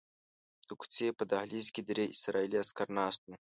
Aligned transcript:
د 0.67 0.69
کوڅې 0.79 1.07
په 1.17 1.23
دهلیز 1.31 1.67
کې 1.75 1.81
درې 1.89 2.05
اسرائیلي 2.13 2.57
عسکر 2.63 2.87
ناست 2.99 3.21
وو. 3.25 3.35